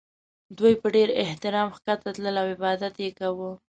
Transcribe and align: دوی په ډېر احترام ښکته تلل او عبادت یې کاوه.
دوی 0.57 0.73
په 0.81 0.87
ډېر 0.95 1.09
احترام 1.23 1.67
ښکته 1.77 2.09
تلل 2.15 2.35
او 2.41 2.47
عبادت 2.53 2.93
یې 3.03 3.09
کاوه. 3.19 3.51